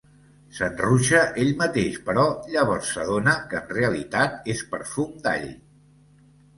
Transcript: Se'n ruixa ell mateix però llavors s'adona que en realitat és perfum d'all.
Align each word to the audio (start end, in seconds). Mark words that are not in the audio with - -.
Se'n 0.59 0.79
ruixa 0.79 1.19
ell 1.43 1.51
mateix 1.59 1.99
però 2.09 2.25
llavors 2.55 2.91
s'adona 2.97 3.37
que 3.53 3.63
en 3.63 3.71
realitat 3.79 4.53
és 4.57 4.69
perfum 4.77 5.17
d'all. 5.25 5.49